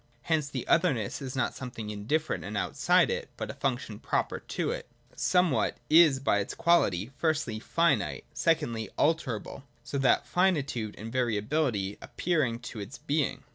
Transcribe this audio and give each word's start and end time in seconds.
Hence 0.23 0.49
the 0.49 0.67
otherness 0.67 1.21
is 1.21 1.35
not 1.35 1.53
something 1.53 1.91
indifferent 1.91 2.43
and 2.43 2.57
outside 2.57 3.11
it, 3.11 3.29
but 3.37 3.51
a 3.51 3.53
function 3.53 3.99
proper 3.99 4.39
to 4.39 4.71
it. 4.71 4.89
Somewhat 5.15 5.77
is 5.91 6.19
by 6.19 6.39
its 6.39 6.55
quality,— 6.55 7.11
firstly 7.19 7.59
finite,— 7.59 8.25
secondly 8.33 8.89
alterable; 8.97 9.61
so 9.83 9.99
that 9.99 10.25
finitude 10.25 10.95
and 10.97 11.11
variability 11.13 11.99
appertain 12.01 12.57
to 12.61 12.79
its 12.79 12.97
being. 12.97 13.43